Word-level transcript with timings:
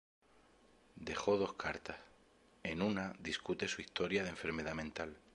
Dejó 0.95 1.37
dos 1.37 1.53
cartas, 1.53 1.97
en 2.63 2.81
una 2.81 3.13
discute 3.19 3.67
su 3.67 3.81
historia 3.81 4.23
de 4.23 4.31
enfermedad 4.31 4.73
mental. 4.73 5.15